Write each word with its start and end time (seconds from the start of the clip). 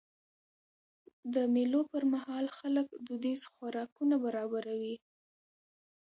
د 1.33 1.35
مېلو 1.53 1.81
پر 1.91 2.03
مهال 2.13 2.45
خلک 2.57 2.87
دودیز 3.07 3.41
خوراکونه 3.53 4.15
برابروي. 4.25 4.95